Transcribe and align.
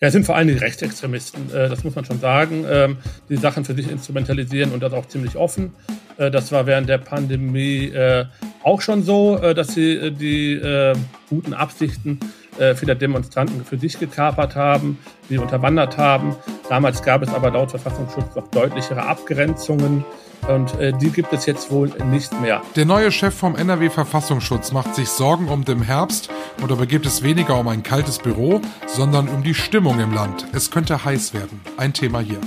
Ja, 0.00 0.08
es 0.08 0.12
sind 0.12 0.26
vor 0.26 0.34
allem 0.36 0.48
die 0.48 0.54
Rechtsextremisten, 0.54 1.54
äh, 1.54 1.68
das 1.68 1.84
muss 1.84 1.94
man 1.94 2.04
schon 2.04 2.18
sagen, 2.18 2.64
ähm, 2.68 2.98
die 3.28 3.36
Sachen 3.36 3.64
für 3.64 3.74
sich 3.74 3.88
instrumentalisieren 3.88 4.72
und 4.72 4.82
das 4.82 4.92
auch 4.92 5.06
ziemlich 5.06 5.36
offen. 5.36 5.72
Äh, 6.18 6.32
das 6.32 6.50
war 6.50 6.66
während 6.66 6.88
der 6.88 6.98
Pandemie 6.98 7.86
äh, 7.90 8.24
auch 8.64 8.80
schon 8.80 9.04
so, 9.04 9.38
äh, 9.38 9.54
dass 9.54 9.68
sie 9.68 9.92
äh, 9.92 10.10
die 10.10 10.54
äh, 10.54 10.96
guten 11.28 11.54
Absichten 11.54 12.18
äh, 12.58 12.74
vieler 12.74 12.94
Demonstranten 12.94 13.64
für 13.64 13.78
sich 13.78 13.98
gekapert 13.98 14.56
haben, 14.56 14.98
die 15.28 15.38
unterwandert 15.38 15.98
haben. 15.98 16.36
Damals 16.68 17.02
gab 17.02 17.22
es 17.22 17.32
aber 17.32 17.50
laut 17.50 17.70
Verfassungsschutz 17.70 18.34
noch 18.34 18.48
deutlichere 18.48 19.06
Abgrenzungen. 19.06 20.04
Und 20.48 20.78
äh, 20.78 20.92
die 20.92 21.10
gibt 21.10 21.32
es 21.32 21.46
jetzt 21.46 21.70
wohl 21.70 21.90
nicht 22.10 22.38
mehr. 22.40 22.60
Der 22.76 22.84
neue 22.84 23.10
Chef 23.10 23.34
vom 23.34 23.56
NRW 23.56 23.88
Verfassungsschutz 23.88 24.72
macht 24.72 24.94
sich 24.94 25.08
Sorgen 25.08 25.48
um 25.48 25.64
den 25.64 25.82
Herbst 25.82 26.28
und 26.60 26.70
dabei 26.70 26.86
geht 26.86 27.06
es 27.06 27.22
weniger 27.22 27.58
um 27.58 27.68
ein 27.68 27.82
kaltes 27.82 28.18
Büro, 28.18 28.60
sondern 28.86 29.28
um 29.28 29.42
die 29.42 29.54
Stimmung 29.54 30.00
im 30.00 30.12
Land. 30.12 30.46
Es 30.52 30.70
könnte 30.70 31.04
heiß 31.04 31.32
werden. 31.32 31.60
Ein 31.78 31.94
Thema 31.94 32.20
hier. 32.20 32.40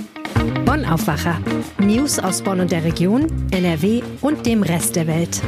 Bonn 0.64 0.84
Aufwacher. 0.84 1.40
News 1.78 2.18
aus 2.18 2.42
Bonn 2.42 2.60
und 2.60 2.70
der 2.70 2.84
Region, 2.84 3.26
NRW 3.50 4.02
und 4.20 4.46
dem 4.46 4.62
Rest 4.62 4.94
der 4.94 5.06
Welt. 5.06 5.42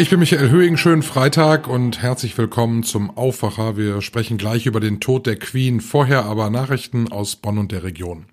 Ich 0.00 0.10
bin 0.10 0.20
Michael 0.20 0.50
Höhing, 0.50 0.76
schönen 0.76 1.02
Freitag 1.02 1.66
und 1.66 2.00
herzlich 2.00 2.38
willkommen 2.38 2.84
zum 2.84 3.16
Aufwacher. 3.16 3.76
Wir 3.76 4.00
sprechen 4.00 4.38
gleich 4.38 4.66
über 4.66 4.78
den 4.78 5.00
Tod 5.00 5.26
der 5.26 5.34
Queen, 5.34 5.80
vorher 5.80 6.24
aber 6.24 6.50
Nachrichten 6.50 7.10
aus 7.10 7.34
Bonn 7.34 7.58
und 7.58 7.72
der 7.72 7.82
Region. 7.82 8.26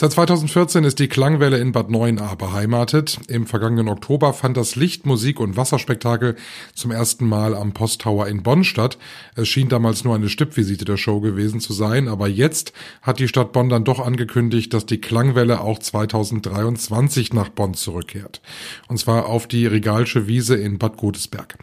Seit 0.00 0.12
2014 0.12 0.84
ist 0.84 0.98
die 0.98 1.08
Klangwelle 1.08 1.58
in 1.58 1.72
Bad 1.72 1.90
Neuenahr 1.90 2.34
beheimatet. 2.34 3.20
Im 3.28 3.46
vergangenen 3.46 3.86
Oktober 3.86 4.32
fand 4.32 4.56
das 4.56 4.74
Licht-, 4.74 5.04
Musik- 5.04 5.40
und 5.40 5.58
Wasserspektakel 5.58 6.36
zum 6.74 6.90
ersten 6.90 7.28
Mal 7.28 7.54
am 7.54 7.74
Posttower 7.74 8.26
in 8.26 8.42
Bonn 8.42 8.64
statt. 8.64 8.96
Es 9.36 9.48
schien 9.48 9.68
damals 9.68 10.02
nur 10.02 10.14
eine 10.14 10.30
Stippvisite 10.30 10.86
der 10.86 10.96
Show 10.96 11.20
gewesen 11.20 11.60
zu 11.60 11.74
sein, 11.74 12.08
aber 12.08 12.28
jetzt 12.28 12.72
hat 13.02 13.18
die 13.18 13.28
Stadt 13.28 13.52
Bonn 13.52 13.68
dann 13.68 13.84
doch 13.84 14.00
angekündigt, 14.00 14.72
dass 14.72 14.86
die 14.86 15.02
Klangwelle 15.02 15.60
auch 15.60 15.78
2023 15.78 17.34
nach 17.34 17.50
Bonn 17.50 17.74
zurückkehrt. 17.74 18.40
Und 18.88 18.96
zwar 18.96 19.26
auf 19.26 19.48
die 19.48 19.66
Regalsche 19.66 20.26
Wiese 20.26 20.56
in 20.56 20.78
Bad 20.78 20.96
Godesberg. 20.96 21.58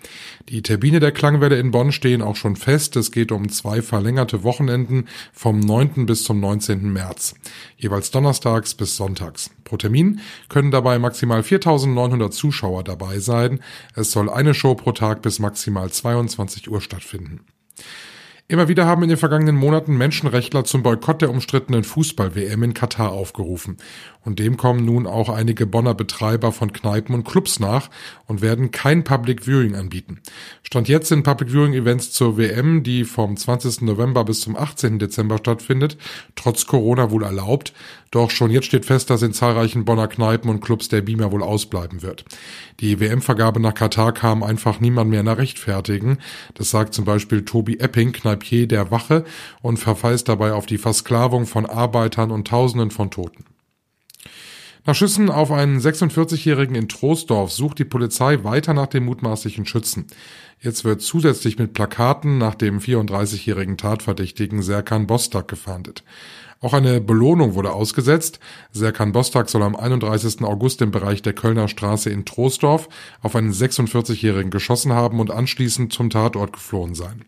Die 0.50 0.62
Termine 0.62 1.00
der 1.00 1.12
Klangwelle 1.12 1.58
in 1.58 1.72
Bonn 1.72 1.92
stehen 1.92 2.22
auch 2.22 2.36
schon 2.36 2.56
fest. 2.56 2.98
Es 2.98 3.12
geht 3.12 3.32
um 3.32 3.50
zwei 3.50 3.82
verlängerte 3.82 4.44
Wochenenden 4.44 5.08
vom 5.34 5.60
9. 5.60 6.06
bis 6.06 6.24
zum 6.24 6.40
19. 6.40 6.94
März. 6.94 7.34
Jeweils 7.78 8.12
Donnerstag 8.12 8.27
donnerstags 8.28 8.74
bis 8.74 8.98
sonntags. 8.98 9.50
Pro 9.64 9.78
Termin 9.78 10.20
können 10.50 10.72
dabei 10.72 11.00
maximal 11.00 11.42
4.900 11.42 12.32
Zuschauer 12.32 12.84
dabei 12.84 13.20
sein. 13.20 13.62
Es 13.96 14.12
soll 14.12 14.30
eine 14.30 14.54
Show 14.54 14.76
pro 14.76 14.92
Tag 14.92 15.22
bis 15.22 15.40
maximal 15.40 15.90
22 15.90 16.70
Uhr 16.70 16.82
stattfinden. 16.82 17.46
Immer 18.50 18.70
wieder 18.70 18.86
haben 18.86 19.04
in 19.04 19.10
den 19.10 19.18
vergangenen 19.18 19.58
Monaten 19.58 19.98
Menschenrechtler 19.98 20.64
zum 20.64 20.82
Boykott 20.82 21.22
der 21.22 21.32
umstrittenen 21.32 21.84
Fußball-WM 21.84 22.64
in 22.64 22.74
Katar 22.74 23.12
aufgerufen. 23.12 23.76
Und 24.24 24.40
dem 24.40 24.56
kommen 24.56 24.86
nun 24.86 25.06
auch 25.06 25.28
einige 25.28 25.66
Bonner 25.66 25.94
Betreiber 25.94 26.54
von 26.54 26.72
Kneipen 26.72 27.14
und 27.14 27.26
Clubs 27.26 27.60
nach 27.60 27.90
und 28.26 28.42
werden 28.42 28.72
kein 28.72 29.04
Public 29.04 29.46
Viewing 29.46 29.76
anbieten. 29.76 30.22
Stand 30.64 30.88
jetzt 30.88 31.10
sind 31.10 31.24
Public 31.24 31.50
Viewing 31.50 31.74
Events 31.74 32.12
zur 32.14 32.38
WM, 32.38 32.84
die 32.84 33.04
vom 33.04 33.36
20. 33.36 33.82
November 33.82 34.24
bis 34.24 34.40
zum 34.40 34.56
18. 34.56 34.98
Dezember 34.98 35.40
stattfindet, 35.40 35.98
trotz 36.36 36.68
Corona 36.68 37.12
wohl 37.12 37.24
erlaubt. 37.24 37.74
Doch 38.12 38.32
schon 38.32 38.52
jetzt 38.52 38.68
steht 38.68 38.86
fest, 38.86 39.10
dass 39.10 39.22
in 39.22 39.34
zahlreichen 39.34 39.86
Bonner 39.86 40.08
Kneipen 40.08 40.50
und 40.50 40.62
Clubs 40.62 40.88
der 40.88 41.02
Beamer 41.02 41.32
wohl 41.32 41.44
ausbleiben 41.44 42.02
wird. 42.02 42.26
Die 42.80 43.00
WM-Vergabe 43.00 43.60
nach 43.60 43.74
Katar 43.74 44.14
kam 44.14 44.44
einfach 44.44 44.80
niemand 44.80 45.10
mehr 45.10 45.24
nach 45.24 45.38
rechtfertigen. 45.38 46.20
Das 46.54 46.70
sagt 46.70 46.94
zum 46.94 47.06
Beispiel 47.06 47.44
Tobi 47.44 47.80
Epping, 47.80 48.14
Kneipier 48.14 48.68
der 48.68 48.92
Wache, 48.92 49.26
und 49.62 49.78
verweist 49.78 50.30
dabei 50.30 50.54
auf 50.54 50.66
die 50.66 50.78
Versklavung 50.78 51.46
von 51.46 51.66
Arbeitern 51.66 52.32
und 52.32 52.48
Tausenden 52.48 52.92
von 52.92 53.12
Toten. 53.12 53.46
Nach 54.88 54.96
Schüssen 54.96 55.30
auf 55.30 55.52
einen 55.52 55.82
46-Jährigen 55.82 56.74
in 56.74 56.88
Troisdorf 56.88 57.52
sucht 57.52 57.80
die 57.80 57.84
Polizei 57.84 58.46
weiter 58.46 58.74
nach 58.74 58.88
dem 58.88 59.04
mutmaßlichen 59.04 59.66
Schützen. 59.66 60.08
Jetzt 60.62 60.86
wird 60.86 61.02
zusätzlich 61.02 61.60
mit 61.60 61.74
Plakaten 61.74 62.38
nach 62.38 62.56
dem 62.56 62.80
34-jährigen 62.80 63.76
Tatverdächtigen 63.76 64.62
Serkan 64.62 65.06
Bostak 65.06 65.50
gefahndet. 65.50 66.06
Auch 66.60 66.74
eine 66.74 67.02
Belohnung 67.02 67.54
wurde 67.54 67.72
ausgesetzt. 67.72 68.40
Serkan 68.72 69.12
Bostak 69.12 69.50
soll 69.50 69.62
am 69.62 69.76
31. 69.76 70.42
August 70.42 70.82
im 70.82 70.92
Bereich 70.92 71.22
der 71.22 71.34
Kölner 71.34 71.68
Straße 71.68 72.10
in 72.10 72.26
Troisdorf 72.26 72.90
auf 73.22 73.36
einen 73.36 73.54
46-Jährigen 73.54 74.50
geschossen 74.50 74.94
haben 74.94 75.20
und 75.20 75.30
anschließend 75.30 75.94
zum 75.94 76.10
Tatort 76.10 76.54
geflohen 76.54 76.96
sein. 76.96 77.26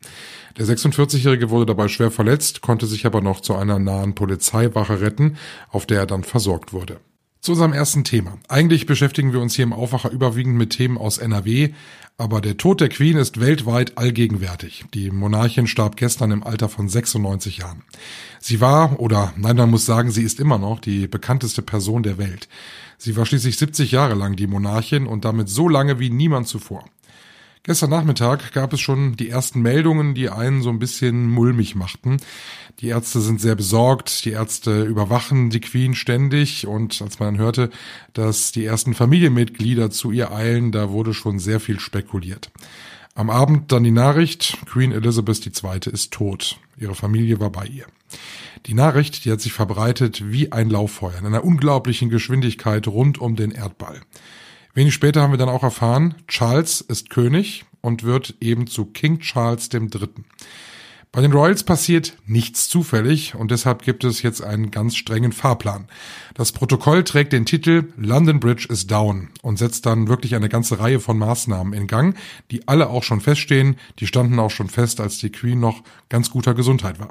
Der 0.58 0.66
46-Jährige 0.66 1.52
wurde 1.52 1.68
dabei 1.68 1.88
schwer 1.88 2.12
verletzt, 2.12 2.62
konnte 2.62 2.88
sich 2.88 3.06
aber 3.06 3.22
noch 3.22 3.40
zu 3.40 3.56
einer 3.56 3.80
nahen 3.80 4.16
Polizeiwache 4.16 5.00
retten, 5.00 5.38
auf 5.70 5.86
der 5.86 6.00
er 6.00 6.08
dann 6.08 6.24
versorgt 6.24 6.74
wurde. 6.74 7.00
Zu 7.42 7.54
unserem 7.54 7.72
ersten 7.72 8.04
Thema. 8.04 8.38
Eigentlich 8.50 8.86
beschäftigen 8.86 9.32
wir 9.32 9.40
uns 9.40 9.56
hier 9.56 9.64
im 9.64 9.72
Aufwacher 9.72 10.12
überwiegend 10.12 10.58
mit 10.58 10.72
Themen 10.72 10.98
aus 10.98 11.18
NRW, 11.18 11.70
aber 12.18 12.42
der 12.42 12.58
Tod 12.58 12.82
der 12.82 12.90
Queen 12.90 13.16
ist 13.16 13.40
weltweit 13.40 13.98
allgegenwärtig. 13.98 14.84
Die 14.94 15.10
Monarchin 15.10 15.66
starb 15.66 15.96
gestern 15.96 16.32
im 16.32 16.44
Alter 16.44 16.68
von 16.68 16.90
96 16.90 17.60
Jahren. 17.60 17.84
Sie 18.42 18.60
war, 18.60 19.00
oder 19.00 19.34
nein, 19.38 19.56
man 19.56 19.70
muss 19.70 19.86
sagen, 19.86 20.12
sie 20.12 20.24
ist 20.24 20.42
immer 20.42 20.58
noch 20.58 20.82
die 20.82 21.08
bekannteste 21.08 21.62
Person 21.62 22.04
der 22.04 22.18
Welt. 22.18 22.50
Sie 22.98 23.16
war 23.16 23.26
schließlich 23.26 23.56
70 23.56 23.92
Jahre 23.94 24.16
lang 24.16 24.36
die 24.36 24.48
Monarchin 24.48 25.08
und 25.08 25.24
damit 25.24 25.48
so 25.48 25.70
lange 25.70 25.98
wie 25.98 26.10
niemand 26.10 26.50
zuvor. 26.50 26.84
Gestern 27.64 27.90
Nachmittag 27.90 28.54
gab 28.54 28.72
es 28.72 28.80
schon 28.80 29.18
die 29.18 29.30
ersten 29.30 29.62
Meldungen, 29.62 30.16
die 30.16 30.30
einen 30.30 30.62
so 30.62 30.70
ein 30.70 30.80
bisschen 30.80 31.28
mulmig 31.28 31.76
machten. 31.76 32.18
Die 32.80 32.88
Ärzte 32.88 33.20
sind 33.20 33.42
sehr 33.42 33.56
besorgt, 33.56 34.24
die 34.24 34.32
Ärzte 34.32 34.84
überwachen 34.84 35.50
die 35.50 35.60
Queen 35.60 35.94
ständig 35.94 36.66
und 36.66 37.02
als 37.02 37.20
man 37.20 37.38
hörte, 37.38 37.70
dass 38.14 38.54
die 38.54 38.64
ersten 38.64 38.94
Familienmitglieder 38.94 39.92
zu 39.92 40.12
ihr 40.12 40.32
eilen, 40.32 40.72
da 40.72 40.90
wurde 40.90 41.14
schon 41.14 41.38
sehr 41.38 41.60
viel 41.60 41.82
spekuliert. 41.82 42.50
Am 43.14 43.30
Abend 43.30 43.74
dann 43.74 43.84
die 43.84 43.92
Nachricht, 43.92 44.58
Queen 44.66 44.94
Elizabeth 44.94 45.46
II. 45.46 45.92
ist 45.92 46.14
tot. 46.14 46.58
Ihre 46.78 46.96
Familie 46.96 47.42
war 47.42 47.50
bei 47.50 47.66
ihr. 47.66 47.86
Die 48.68 48.74
Nachricht, 48.74 49.26
die 49.26 49.32
hat 49.32 49.42
sich 49.42 49.52
verbreitet 49.52 50.32
wie 50.32 50.54
ein 50.54 50.70
Lauffeuer 50.70 51.18
in 51.20 51.26
einer 51.26 51.44
unglaublichen 51.44 52.10
Geschwindigkeit 52.10 52.88
rund 52.88 53.18
um 53.18 53.36
den 53.36 53.52
Erdball. 53.52 54.00
Wenig 54.80 54.94
später 54.94 55.22
haben 55.22 55.32
wir 55.32 55.38
dann 55.38 55.50
auch 55.50 55.64
erfahren, 55.64 56.16
Charles 56.30 56.80
ist 56.80 57.10
König 57.10 57.66
und 57.82 58.04
wird 58.04 58.36
eben 58.40 58.66
zu 58.66 58.86
King 58.86 59.20
Charles 59.20 59.68
III. 59.74 60.08
Bei 61.12 61.22
den 61.22 61.32
Royals 61.32 61.64
passiert 61.64 62.18
nichts 62.28 62.70
zufällig 62.70 63.34
und 63.34 63.50
deshalb 63.50 63.82
gibt 63.82 64.04
es 64.04 64.22
jetzt 64.22 64.44
einen 64.44 64.70
ganz 64.70 64.96
strengen 64.96 65.32
Fahrplan. 65.32 65.88
Das 66.36 66.52
Protokoll 66.52 67.04
trägt 67.04 67.34
den 67.34 67.48
Titel 67.48 67.92
London 67.98 68.40
Bridge 68.40 68.68
is 68.70 68.86
down 68.86 69.30
und 69.42 69.58
setzt 69.58 69.88
dann 69.88 70.08
wirklich 70.08 70.36
eine 70.36 70.50
ganze 70.50 70.80
Reihe 70.80 71.00
von 71.00 71.18
Maßnahmen 71.18 71.74
in 71.74 71.88
Gang, 71.88 72.16
die 72.52 72.68
alle 72.68 72.92
auch 72.92 73.02
schon 73.02 73.22
feststehen. 73.22 73.78
Die 73.98 74.06
standen 74.06 74.38
auch 74.38 74.52
schon 74.52 74.70
fest, 74.70 75.00
als 75.02 75.18
die 75.18 75.32
Queen 75.32 75.60
noch 75.60 75.82
ganz 76.10 76.30
guter 76.30 76.54
Gesundheit 76.54 77.00
war. 77.00 77.10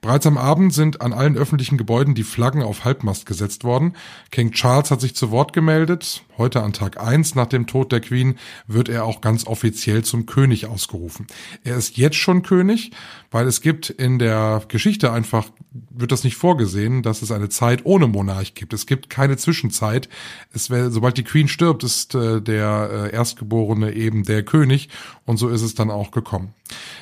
Bereits 0.00 0.26
am 0.26 0.38
Abend 0.38 0.72
sind 0.72 1.02
an 1.02 1.12
allen 1.12 1.36
öffentlichen 1.36 1.76
Gebäuden 1.76 2.14
die 2.14 2.22
Flaggen 2.22 2.62
auf 2.62 2.86
Halbmast 2.86 3.26
gesetzt 3.26 3.64
worden. 3.64 3.96
King 4.30 4.52
Charles 4.52 4.90
hat 4.90 5.02
sich 5.02 5.14
zu 5.14 5.30
Wort 5.30 5.52
gemeldet. 5.52 6.24
Heute 6.38 6.62
an 6.62 6.72
Tag 6.72 7.00
eins 7.00 7.34
nach 7.34 7.46
dem 7.46 7.66
Tod 7.66 7.92
der 7.92 8.00
Queen 8.00 8.36
wird 8.66 8.88
er 8.88 9.04
auch 9.04 9.20
ganz 9.20 9.46
offiziell 9.46 10.04
zum 10.04 10.24
König 10.24 10.66
ausgerufen. 10.66 11.26
Er 11.64 11.76
ist 11.76 11.98
jetzt 11.98 12.16
schon 12.16 12.42
König, 12.42 12.92
weil 13.30 13.46
es 13.46 13.60
gibt 13.60 13.90
in 13.90 14.18
der 14.18 14.62
Geschichte 14.68 15.12
einfach, 15.12 15.48
wird 15.90 16.12
das 16.12 16.24
nicht 16.24 16.36
vorgesehen, 16.36 17.02
dass 17.02 17.22
es 17.22 17.30
eine 17.30 17.48
Zeit 17.48 17.84
ohne 17.84 18.06
Monarch 18.06 18.54
gibt. 18.54 18.72
Es 18.72 18.86
gibt 18.86 19.10
keine 19.10 19.36
Zwischenzeit. 19.36 20.08
Es 20.52 20.70
wär, 20.70 20.90
sobald 20.90 21.16
die 21.16 21.24
Queen 21.24 21.48
stirbt, 21.48 21.84
ist 21.84 22.14
äh, 22.14 22.40
der 22.40 23.10
äh, 23.12 23.14
Erstgeborene 23.14 23.92
eben 23.92 24.24
der 24.24 24.44
König 24.44 24.88
und 25.24 25.36
so 25.38 25.48
ist 25.48 25.62
es 25.62 25.74
dann 25.74 25.90
auch 25.90 26.10
gekommen. 26.10 26.54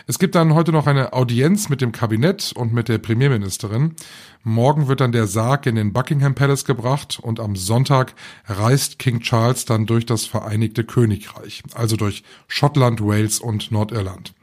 Es 0.07 0.19
gibt 0.19 0.35
dann 0.35 0.55
heute 0.55 0.73
noch 0.73 0.87
eine 0.87 1.13
Audienz 1.13 1.69
mit 1.69 1.81
dem 1.81 1.93
Kabinett 1.93 2.53
und 2.55 2.73
mit 2.73 2.89
der 2.89 2.99
Premierministerin. 2.99 3.95
Morgen 4.43 4.89
wird 4.89 5.01
dann 5.01 5.13
der 5.13 5.27
Sarg 5.27 5.67
in 5.67 5.75
den 5.75 5.93
Buckingham 5.93 6.35
Palace 6.35 6.67
gebracht 6.67 7.19
und 7.21 7.41
am 7.41 7.57
Sonntag 7.57 8.15
reist 8.47 8.99
King 8.99 9.21
Charles 9.21 9.65
dann 9.65 9.87
durch 9.87 10.05
das 10.05 10.27
Vereinigte 10.27 10.85
Königreich, 10.85 11.63
also 11.75 11.97
durch 11.97 12.25
Schottland, 12.47 13.01
Wales 13.01 13.41
und 13.41 13.71
Nordirland. 13.71 14.35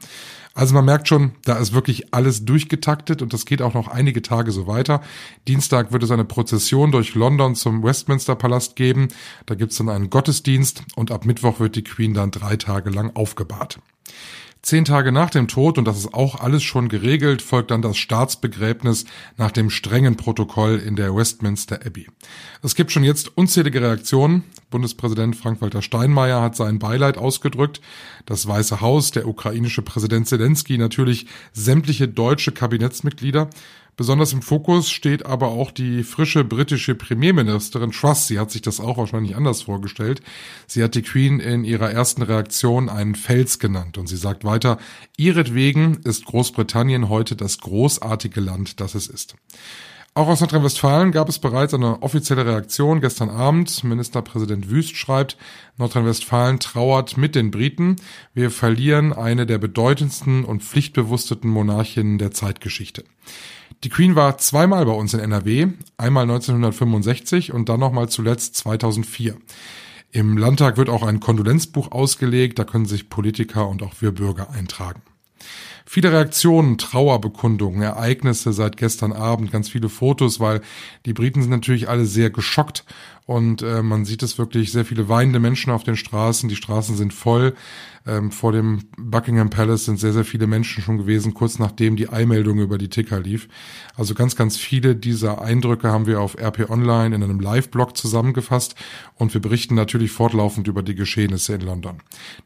Also 0.54 0.74
man 0.74 0.84
merkt 0.84 1.08
schon, 1.08 1.32
da 1.44 1.56
ist 1.56 1.72
wirklich 1.72 2.12
alles 2.12 2.44
durchgetaktet 2.44 3.22
und 3.22 3.32
das 3.32 3.46
geht 3.46 3.62
auch 3.62 3.74
noch 3.74 3.88
einige 3.88 4.20
Tage 4.20 4.52
so 4.52 4.66
weiter. 4.66 5.00
Dienstag 5.48 5.92
wird 5.92 6.02
es 6.02 6.10
eine 6.10 6.24
Prozession 6.24 6.92
durch 6.92 7.14
London 7.14 7.54
zum 7.54 7.82
Westminster 7.82 8.34
Palast 8.34 8.76
geben. 8.76 9.08
Da 9.46 9.54
gibt's 9.54 9.78
dann 9.78 9.88
einen 9.88 10.10
Gottesdienst 10.10 10.82
und 10.94 11.10
ab 11.10 11.24
Mittwoch 11.24 11.58
wird 11.58 11.76
die 11.76 11.84
Queen 11.84 12.12
dann 12.12 12.30
drei 12.30 12.56
Tage 12.56 12.90
lang 12.90 13.16
aufgebahrt. 13.16 13.78
Zehn 14.62 14.84
Tage 14.84 15.10
nach 15.10 15.30
dem 15.30 15.48
Tod, 15.48 15.76
und 15.76 15.86
das 15.86 15.98
ist 15.98 16.14
auch 16.14 16.38
alles 16.38 16.62
schon 16.62 16.88
geregelt, 16.88 17.42
folgt 17.42 17.72
dann 17.72 17.82
das 17.82 17.96
Staatsbegräbnis 17.96 19.06
nach 19.36 19.50
dem 19.50 19.70
strengen 19.70 20.16
Protokoll 20.16 20.78
in 20.78 20.94
der 20.94 21.16
Westminster 21.16 21.84
Abbey. 21.84 22.06
Es 22.62 22.76
gibt 22.76 22.92
schon 22.92 23.02
jetzt 23.02 23.36
unzählige 23.36 23.80
Reaktionen. 23.80 24.44
Bundespräsident 24.72 25.36
Frank-Walter 25.36 25.82
Steinmeier 25.82 26.42
hat 26.42 26.56
sein 26.56 26.80
Beileid 26.80 27.16
ausgedrückt. 27.16 27.80
Das 28.26 28.48
Weiße 28.48 28.80
Haus, 28.80 29.12
der 29.12 29.28
ukrainische 29.28 29.82
Präsident 29.82 30.26
Zelensky, 30.26 30.76
natürlich 30.78 31.26
sämtliche 31.52 32.08
deutsche 32.08 32.50
Kabinettsmitglieder. 32.50 33.48
Besonders 33.94 34.32
im 34.32 34.40
Fokus 34.40 34.90
steht 34.90 35.26
aber 35.26 35.48
auch 35.48 35.70
die 35.70 36.02
frische 36.02 36.44
britische 36.44 36.94
Premierministerin 36.94 37.92
Truss. 37.92 38.26
Sie 38.26 38.38
hat 38.38 38.50
sich 38.50 38.62
das 38.62 38.80
auch 38.80 38.96
wahrscheinlich 38.96 39.36
anders 39.36 39.62
vorgestellt. 39.62 40.22
Sie 40.66 40.82
hat 40.82 40.94
die 40.94 41.02
Queen 41.02 41.40
in 41.40 41.62
ihrer 41.62 41.90
ersten 41.90 42.22
Reaktion 42.22 42.88
einen 42.88 43.14
Fels 43.14 43.58
genannt 43.58 43.98
und 43.98 44.06
sie 44.06 44.16
sagt 44.16 44.44
weiter, 44.44 44.78
ihretwegen 45.18 46.00
ist 46.04 46.24
Großbritannien 46.24 47.10
heute 47.10 47.36
das 47.36 47.58
großartige 47.58 48.40
Land, 48.40 48.80
das 48.80 48.94
es 48.94 49.08
ist. 49.08 49.36
Auch 50.14 50.28
aus 50.28 50.40
Nordrhein-Westfalen 50.40 51.10
gab 51.10 51.30
es 51.30 51.38
bereits 51.38 51.72
eine 51.72 52.02
offizielle 52.02 52.44
Reaktion 52.44 53.00
gestern 53.00 53.30
Abend. 53.30 53.82
Ministerpräsident 53.82 54.68
Wüst 54.68 54.94
schreibt, 54.94 55.38
Nordrhein-Westfalen 55.78 56.60
trauert 56.60 57.16
mit 57.16 57.34
den 57.34 57.50
Briten. 57.50 57.96
Wir 58.34 58.50
verlieren 58.50 59.14
eine 59.14 59.46
der 59.46 59.56
bedeutendsten 59.56 60.44
und 60.44 60.62
pflichtbewussteten 60.62 61.48
Monarchinnen 61.48 62.18
der 62.18 62.30
Zeitgeschichte. 62.30 63.04
Die 63.84 63.88
Queen 63.88 64.14
war 64.14 64.36
zweimal 64.36 64.84
bei 64.84 64.92
uns 64.92 65.14
in 65.14 65.20
NRW, 65.20 65.68
einmal 65.96 66.24
1965 66.24 67.54
und 67.54 67.70
dann 67.70 67.80
nochmal 67.80 68.10
zuletzt 68.10 68.56
2004. 68.56 69.38
Im 70.10 70.36
Landtag 70.36 70.76
wird 70.76 70.90
auch 70.90 71.04
ein 71.04 71.20
Kondolenzbuch 71.20 71.90
ausgelegt, 71.90 72.58
da 72.58 72.64
können 72.64 72.84
sich 72.84 73.08
Politiker 73.08 73.66
und 73.66 73.82
auch 73.82 73.94
wir 74.00 74.12
Bürger 74.12 74.50
eintragen. 74.50 75.00
Viele 75.84 76.12
Reaktionen, 76.12 76.78
Trauerbekundungen, 76.78 77.82
Ereignisse 77.82 78.52
seit 78.52 78.76
gestern 78.76 79.12
Abend, 79.12 79.52
ganz 79.52 79.68
viele 79.68 79.88
Fotos, 79.88 80.40
weil 80.40 80.60
die 81.06 81.12
Briten 81.12 81.42
sind 81.42 81.50
natürlich 81.50 81.88
alle 81.88 82.06
sehr 82.06 82.30
geschockt 82.30 82.84
und 83.26 83.62
äh, 83.62 83.82
man 83.82 84.04
sieht 84.04 84.22
es 84.22 84.36
wirklich 84.36 84.72
sehr 84.72 84.84
viele 84.84 85.08
weinende 85.08 85.38
Menschen 85.38 85.72
auf 85.72 85.84
den 85.84 85.96
Straßen. 85.96 86.48
Die 86.48 86.56
Straßen 86.56 86.96
sind 86.96 87.14
voll. 87.14 87.54
Ähm, 88.04 88.32
vor 88.32 88.50
dem 88.50 88.80
Buckingham 88.98 89.48
Palace 89.48 89.84
sind 89.84 90.00
sehr, 90.00 90.12
sehr 90.12 90.24
viele 90.24 90.48
Menschen 90.48 90.82
schon 90.82 90.98
gewesen, 90.98 91.34
kurz 91.34 91.60
nachdem 91.60 91.94
die 91.94 92.08
Eilmeldung 92.08 92.58
über 92.58 92.78
die 92.78 92.88
Ticker 92.88 93.20
lief. 93.20 93.48
Also 93.94 94.14
ganz, 94.14 94.34
ganz 94.34 94.56
viele 94.56 94.96
dieser 94.96 95.40
Eindrücke 95.40 95.92
haben 95.92 96.06
wir 96.06 96.20
auf 96.20 96.36
RP 96.36 96.68
Online 96.68 97.14
in 97.14 97.22
einem 97.22 97.38
Live-Blog 97.38 97.96
zusammengefasst 97.96 98.74
und 99.14 99.32
wir 99.34 99.40
berichten 99.40 99.76
natürlich 99.76 100.10
fortlaufend 100.10 100.66
über 100.66 100.82
die 100.82 100.96
Geschehnisse 100.96 101.54
in 101.54 101.60
London. 101.60 102.00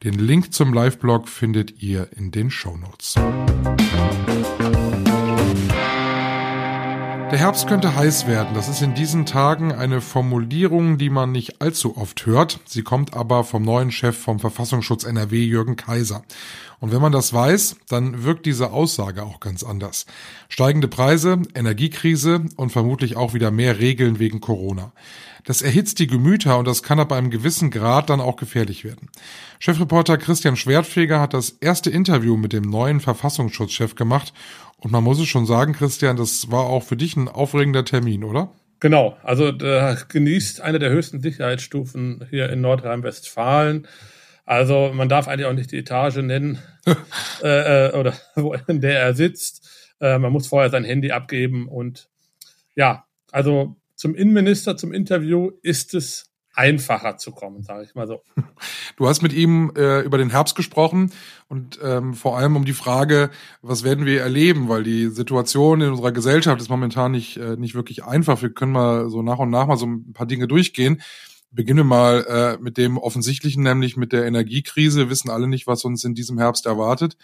Den 0.04 0.14
Link 0.14 0.52
zum 0.52 0.74
Live-Blog 0.74 1.28
findet 1.28 1.82
ihr 1.82 2.08
in 2.14 2.32
den 2.32 2.50
Show 2.50 2.76
Notes. 2.76 3.14
Der 7.36 7.42
Herbst 7.42 7.66
könnte 7.66 7.94
heiß 7.94 8.26
werden. 8.26 8.54
Das 8.54 8.66
ist 8.66 8.80
in 8.80 8.94
diesen 8.94 9.26
Tagen 9.26 9.70
eine 9.70 10.00
Formulierung, 10.00 10.96
die 10.96 11.10
man 11.10 11.32
nicht 11.32 11.60
allzu 11.60 11.96
oft 11.98 12.24
hört. 12.24 12.60
Sie 12.64 12.82
kommt 12.82 13.14
aber 13.14 13.44
vom 13.44 13.62
neuen 13.62 13.90
Chef 13.90 14.16
vom 14.16 14.40
Verfassungsschutz 14.40 15.04
NRW, 15.04 15.44
Jürgen 15.44 15.76
Kaiser. 15.76 16.22
Und 16.80 16.92
wenn 16.92 17.02
man 17.02 17.12
das 17.12 17.34
weiß, 17.34 17.76
dann 17.88 18.24
wirkt 18.24 18.46
diese 18.46 18.70
Aussage 18.70 19.22
auch 19.22 19.40
ganz 19.40 19.64
anders. 19.64 20.06
Steigende 20.48 20.88
Preise, 20.88 21.42
Energiekrise 21.54 22.44
und 22.56 22.70
vermutlich 22.70 23.16
auch 23.16 23.34
wieder 23.34 23.50
mehr 23.50 23.80
Regeln 23.80 24.18
wegen 24.18 24.40
Corona. 24.40 24.92
Das 25.46 25.62
erhitzt 25.62 26.00
die 26.00 26.08
Gemüter 26.08 26.58
und 26.58 26.66
das 26.66 26.82
kann 26.82 26.98
ab 26.98 27.12
einem 27.12 27.30
gewissen 27.30 27.70
Grad 27.70 28.10
dann 28.10 28.20
auch 28.20 28.36
gefährlich 28.36 28.84
werden. 28.84 29.08
Chefreporter 29.60 30.18
Christian 30.18 30.56
Schwertfeger 30.56 31.20
hat 31.20 31.34
das 31.34 31.50
erste 31.50 31.88
Interview 31.88 32.36
mit 32.36 32.52
dem 32.52 32.64
neuen 32.64 32.98
Verfassungsschutzchef 32.98 33.94
gemacht 33.94 34.34
und 34.78 34.90
man 34.90 35.04
muss 35.04 35.20
es 35.20 35.28
schon 35.28 35.46
sagen, 35.46 35.72
Christian, 35.72 36.16
das 36.16 36.50
war 36.50 36.64
auch 36.64 36.82
für 36.82 36.96
dich 36.96 37.16
ein 37.16 37.28
aufregender 37.28 37.84
Termin, 37.84 38.24
oder? 38.24 38.52
Genau, 38.80 39.16
also 39.22 39.52
da 39.52 39.96
genießt 40.08 40.60
eine 40.60 40.80
der 40.80 40.90
höchsten 40.90 41.20
Sicherheitsstufen 41.20 42.26
hier 42.28 42.50
in 42.50 42.60
Nordrhein-Westfalen. 42.60 43.86
Also 44.44 44.90
man 44.92 45.08
darf 45.08 45.28
eigentlich 45.28 45.46
auch 45.46 45.52
nicht 45.52 45.70
die 45.70 45.78
Etage 45.78 46.16
nennen 46.16 46.58
äh, 47.42 47.86
äh, 47.86 47.92
oder 47.92 48.14
wo, 48.34 48.54
in 48.66 48.80
der 48.80 49.00
er 49.00 49.14
sitzt. 49.14 49.94
Äh, 50.00 50.18
man 50.18 50.32
muss 50.32 50.48
vorher 50.48 50.70
sein 50.70 50.84
Handy 50.84 51.12
abgeben 51.12 51.68
und 51.68 52.08
ja, 52.74 53.06
also 53.30 53.76
zum 53.96 54.14
Innenminister 54.14 54.76
zum 54.76 54.92
Interview 54.92 55.50
ist 55.62 55.94
es 55.94 56.30
einfacher 56.56 57.18
zu 57.18 57.32
kommen, 57.32 57.62
sage 57.62 57.84
ich 57.84 57.94
mal 57.94 58.06
so. 58.06 58.22
Du 58.96 59.06
hast 59.06 59.22
mit 59.22 59.34
ihm 59.34 59.72
äh, 59.76 60.00
über 60.00 60.16
den 60.16 60.30
Herbst 60.30 60.56
gesprochen 60.56 61.12
und 61.48 61.78
ähm, 61.82 62.14
vor 62.14 62.38
allem 62.38 62.56
um 62.56 62.64
die 62.64 62.72
Frage, 62.72 63.30
was 63.60 63.84
werden 63.84 64.06
wir 64.06 64.22
erleben, 64.22 64.70
weil 64.70 64.82
die 64.82 65.08
Situation 65.08 65.82
in 65.82 65.90
unserer 65.90 66.12
Gesellschaft 66.12 66.60
ist 66.60 66.70
momentan 66.70 67.12
nicht 67.12 67.36
äh, 67.36 67.56
nicht 67.56 67.74
wirklich 67.74 68.04
einfach. 68.04 68.40
Wir 68.40 68.50
können 68.50 68.72
mal 68.72 69.10
so 69.10 69.20
nach 69.20 69.38
und 69.38 69.50
nach 69.50 69.66
mal 69.66 69.76
so 69.76 69.86
ein 69.86 70.14
paar 70.14 70.26
Dinge 70.26 70.48
durchgehen. 70.48 71.02
Beginne 71.50 71.84
mal 71.84 72.24
äh, 72.24 72.62
mit 72.62 72.78
dem 72.78 72.96
offensichtlichen, 72.96 73.62
nämlich 73.62 73.96
mit 73.96 74.12
der 74.12 74.24
Energiekrise. 74.24 75.00
Wir 75.00 75.10
wissen 75.10 75.30
alle 75.30 75.48
nicht, 75.48 75.66
was 75.66 75.84
uns 75.84 76.04
in 76.04 76.14
diesem 76.14 76.38
Herbst 76.38 76.64
erwartet. 76.64 77.16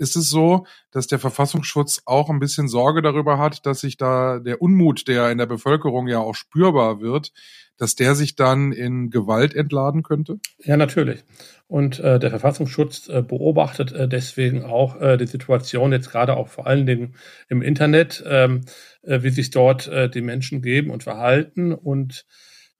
Ist 0.00 0.16
es 0.16 0.30
so, 0.30 0.64
dass 0.90 1.08
der 1.08 1.18
Verfassungsschutz 1.18 2.00
auch 2.06 2.30
ein 2.30 2.40
bisschen 2.40 2.68
Sorge 2.68 3.02
darüber 3.02 3.36
hat, 3.36 3.66
dass 3.66 3.80
sich 3.80 3.98
da 3.98 4.38
der 4.38 4.62
Unmut, 4.62 5.08
der 5.08 5.30
in 5.30 5.36
der 5.36 5.44
Bevölkerung 5.44 6.08
ja 6.08 6.20
auch 6.20 6.34
spürbar 6.34 7.02
wird, 7.02 7.32
dass 7.76 7.96
der 7.96 8.14
sich 8.14 8.34
dann 8.34 8.72
in 8.72 9.10
Gewalt 9.10 9.54
entladen 9.54 10.02
könnte? 10.02 10.40
Ja, 10.64 10.78
natürlich. 10.78 11.22
Und 11.66 12.00
äh, 12.00 12.18
der 12.18 12.30
Verfassungsschutz 12.30 13.10
äh, 13.10 13.20
beobachtet 13.20 13.92
äh, 13.92 14.08
deswegen 14.08 14.64
auch 14.64 14.98
äh, 15.02 15.18
die 15.18 15.26
Situation 15.26 15.92
jetzt 15.92 16.10
gerade 16.10 16.34
auch 16.34 16.48
vor 16.48 16.66
allen 16.66 16.86
Dingen 16.86 17.14
im 17.50 17.60
Internet, 17.60 18.24
ähm, 18.26 18.62
äh, 19.02 19.20
wie 19.20 19.30
sich 19.30 19.50
dort 19.50 19.86
äh, 19.88 20.08
die 20.08 20.22
Menschen 20.22 20.62
geben 20.62 20.90
und 20.90 21.02
verhalten. 21.02 21.74
Und 21.74 22.24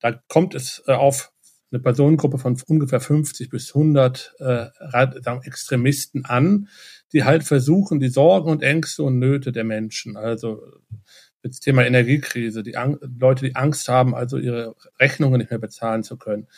da 0.01 0.13
kommt 0.29 0.55
es 0.55 0.83
äh, 0.87 0.95
auf 0.95 1.33
eine 1.71 1.81
Personengruppe 1.81 2.39
von 2.39 2.61
ungefähr 2.67 3.01
50 3.01 3.49
bis 3.49 3.75
100 3.75 4.35
äh, 4.39 4.67
Extremisten 5.45 6.25
an, 6.25 6.69
die 7.13 7.25
halt 7.25 7.45
versuchen, 7.45 8.01
die 8.01 8.09
Sorgen 8.09 8.51
und 8.51 8.63
Ängste 8.63 9.03
und 9.03 9.19
Nöte 9.19 9.53
der 9.53 9.65
Menschen, 9.65 10.17
also 10.17 10.63
das 11.43 11.61
Thema 11.61 11.87
Energiekrise, 11.87 12.63
die 12.63 12.77
Ang 12.77 12.99
Leute, 13.19 13.47
die 13.47 13.57
Angst 13.57 13.89
haben, 13.89 14.15
also 14.15 14.37
ihre 14.37 14.75
Rechnungen 14.99 15.39
nicht 15.39 15.51
mehr 15.51 15.59
bezahlen 15.61 16.03
zu 16.03 16.17
können, 16.17 16.49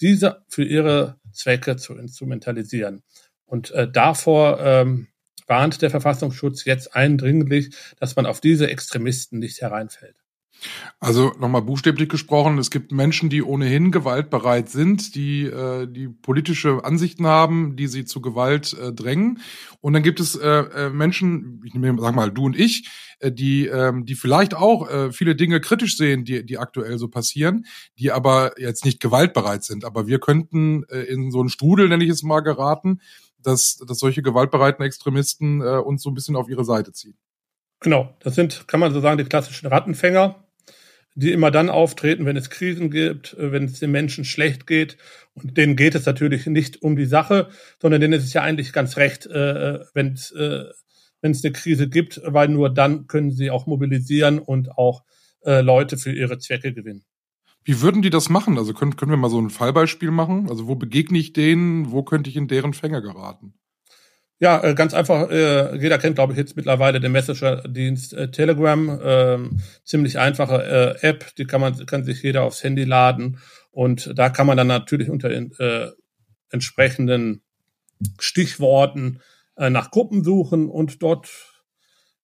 diese 0.00 0.44
für 0.48 0.64
ihre 0.64 1.16
Zwecke 1.32 1.76
zu 1.76 1.94
instrumentalisieren. 1.94 3.02
Und 3.46 3.70
äh, 3.70 3.90
davor 3.90 4.60
ähm, 4.60 5.08
warnt 5.46 5.80
der 5.80 5.90
Verfassungsschutz 5.90 6.64
jetzt 6.64 6.94
eindringlich, 6.94 7.74
dass 7.98 8.16
man 8.16 8.26
auf 8.26 8.40
diese 8.40 8.68
Extremisten 8.68 9.38
nicht 9.38 9.60
hereinfällt. 9.60 10.16
Also 10.98 11.32
nochmal 11.38 11.62
buchstäblich 11.62 12.08
gesprochen, 12.08 12.58
es 12.58 12.70
gibt 12.70 12.90
Menschen, 12.90 13.28
die 13.28 13.42
ohnehin 13.42 13.92
gewaltbereit 13.92 14.70
sind, 14.70 15.14
die 15.14 15.44
äh, 15.44 15.86
die 15.86 16.08
politische 16.08 16.84
Ansichten 16.84 17.26
haben, 17.26 17.76
die 17.76 17.86
sie 17.86 18.04
zu 18.04 18.20
Gewalt 18.20 18.72
äh, 18.72 18.92
drängen. 18.92 19.40
Und 19.80 19.92
dann 19.92 20.02
gibt 20.02 20.20
es 20.20 20.36
äh, 20.36 20.48
äh, 20.48 20.90
Menschen, 20.90 21.60
ich 21.64 21.74
nehme, 21.74 22.00
sag 22.00 22.14
mal, 22.14 22.30
du 22.30 22.46
und 22.46 22.58
ich, 22.58 22.88
äh, 23.20 23.30
die, 23.30 23.66
ähm, 23.66 24.06
die 24.06 24.14
vielleicht 24.14 24.54
auch 24.54 24.90
äh, 24.90 25.12
viele 25.12 25.36
Dinge 25.36 25.60
kritisch 25.60 25.96
sehen, 25.96 26.24
die, 26.24 26.44
die 26.44 26.58
aktuell 26.58 26.98
so 26.98 27.08
passieren, 27.08 27.66
die 27.98 28.10
aber 28.10 28.58
jetzt 28.58 28.84
nicht 28.84 29.00
gewaltbereit 29.00 29.64
sind. 29.64 29.84
Aber 29.84 30.06
wir 30.06 30.18
könnten 30.18 30.84
äh, 30.84 31.02
in 31.02 31.30
so 31.30 31.40
einen 31.40 31.50
Strudel, 31.50 31.88
nenne 31.88 32.04
ich 32.04 32.10
es 32.10 32.22
mal, 32.22 32.40
geraten, 32.40 33.00
dass, 33.38 33.76
dass 33.86 33.98
solche 33.98 34.22
gewaltbereiten 34.22 34.84
Extremisten 34.84 35.60
äh, 35.60 35.78
uns 35.78 36.02
so 36.02 36.10
ein 36.10 36.14
bisschen 36.14 36.36
auf 36.36 36.48
ihre 36.48 36.64
Seite 36.64 36.92
ziehen. 36.92 37.16
Genau, 37.80 38.16
das 38.20 38.34
sind, 38.34 38.66
kann 38.68 38.80
man 38.80 38.92
so 38.92 39.00
sagen, 39.00 39.18
die 39.18 39.24
klassischen 39.24 39.66
Rattenfänger, 39.66 40.45
die 41.16 41.32
immer 41.32 41.50
dann 41.50 41.68
auftreten, 41.68 42.24
wenn 42.24 42.36
es 42.36 42.50
Krisen 42.50 42.90
gibt, 42.90 43.34
äh, 43.34 43.50
wenn 43.50 43.64
es 43.64 43.80
den 43.80 43.90
Menschen 43.90 44.24
schlecht 44.24 44.66
geht. 44.66 44.96
Und 45.34 45.56
denen 45.56 45.74
geht 45.76 45.94
es 45.94 46.06
natürlich 46.06 46.46
nicht 46.46 46.82
um 46.82 46.96
die 46.96 47.06
Sache, 47.06 47.48
sondern 47.82 48.00
denen 48.00 48.14
ist 48.14 48.24
es 48.24 48.32
ja 48.32 48.42
eigentlich 48.42 48.72
ganz 48.72 48.96
recht, 48.96 49.26
wenn 49.26 50.14
es 50.14 50.34
wenn 51.22 51.32
es 51.32 51.44
eine 51.44 51.52
Krise 51.52 51.88
gibt, 51.88 52.20
weil 52.24 52.48
nur 52.48 52.72
dann 52.72 53.06
können 53.06 53.30
sie 53.30 53.50
auch 53.50 53.66
mobilisieren 53.66 54.38
und 54.38 54.78
auch 54.78 55.02
äh, 55.44 55.60
Leute 55.60 55.96
für 55.96 56.12
ihre 56.12 56.38
Zwecke 56.38 56.72
gewinnen. 56.72 57.04
Wie 57.64 57.80
würden 57.80 58.02
die 58.02 58.10
das 58.10 58.28
machen? 58.28 58.58
Also 58.58 58.74
können, 58.74 58.96
können 58.96 59.10
wir 59.10 59.16
mal 59.16 59.30
so 59.30 59.40
ein 59.40 59.50
Fallbeispiel 59.50 60.10
machen? 60.10 60.48
Also 60.48 60.68
wo 60.68 60.76
begegne 60.76 61.18
ich 61.18 61.32
denen? 61.32 61.90
Wo 61.90 62.04
könnte 62.04 62.30
ich 62.30 62.36
in 62.36 62.48
deren 62.48 62.74
Fänger 62.74 63.00
geraten? 63.00 63.54
Ja, 64.38 64.62
äh, 64.62 64.74
ganz 64.74 64.92
einfach. 64.92 65.30
Äh, 65.30 65.78
jeder 65.78 65.98
kennt, 65.98 66.16
glaube 66.16 66.34
ich, 66.34 66.38
jetzt 66.38 66.56
mittlerweile 66.56 67.00
den 67.00 67.12
Messenger-Dienst 67.12 68.12
äh, 68.12 68.30
Telegram. 68.30 69.00
Ähm, 69.02 69.60
ziemlich 69.82 70.18
einfache 70.18 70.98
App, 71.00 71.34
die 71.36 71.46
kann 71.46 71.60
man 71.60 71.86
kann 71.86 72.04
sich 72.04 72.22
jeder 72.22 72.42
aufs 72.42 72.62
Handy 72.62 72.84
laden 72.84 73.38
und 73.70 74.12
da 74.14 74.28
kann 74.28 74.46
man 74.46 74.56
dann 74.56 74.66
natürlich 74.66 75.08
unter 75.08 75.30
äh, 75.30 75.90
entsprechenden 76.50 77.42
Stichworten 78.18 79.20
äh, 79.56 79.70
nach 79.70 79.90
Gruppen 79.90 80.22
suchen 80.22 80.68
und 80.68 81.02
dort 81.02 81.28